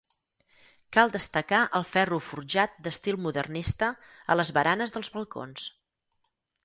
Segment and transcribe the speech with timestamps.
[0.95, 3.93] Cal destacar el ferro forjat d'estil modernista
[4.33, 5.69] a les baranes dels balcons.